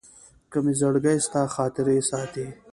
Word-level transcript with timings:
که 0.51 0.57
مي 0.63 0.73
زړګي 0.79 1.15
ستا 1.25 1.41
خاطرې 1.55 1.97
ساتي 2.09 2.45